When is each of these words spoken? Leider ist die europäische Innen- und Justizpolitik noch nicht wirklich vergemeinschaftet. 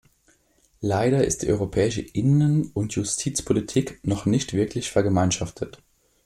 Leider 0.79 1.23
ist 1.23 1.43
die 1.43 1.51
europäische 1.51 2.01
Innen- 2.01 2.71
und 2.73 2.95
Justizpolitik 2.95 3.99
noch 4.01 4.25
nicht 4.25 4.53
wirklich 4.53 4.89
vergemeinschaftet. 4.89 5.83